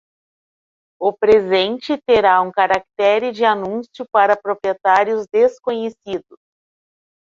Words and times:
O 0.99 1.13
presente 1.13 1.95
terá 2.07 2.41
um 2.41 2.51
caractere 2.51 3.31
de 3.31 3.45
anúncio 3.45 4.03
para 4.11 4.35
proprietários 4.35 5.27
desconhecidos. 5.31 6.39